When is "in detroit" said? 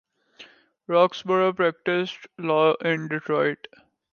2.77-3.67